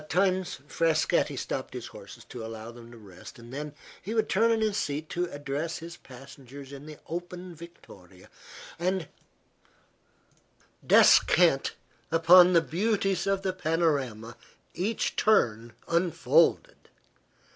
[0.01, 4.29] At times Frascatti stopped his horses to allow them to rest, and then he would
[4.29, 8.27] turn in his seat to address his passengers in the open victoria
[8.79, 9.07] and
[10.83, 11.75] descant
[12.11, 14.35] upon the beauties of the panorama
[14.73, 16.89] each turn unfolded.